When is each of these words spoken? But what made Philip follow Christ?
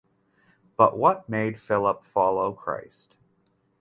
But 0.77 0.97
what 0.97 1.29
made 1.29 1.59
Philip 1.59 2.03
follow 2.03 2.53
Christ? 2.53 3.15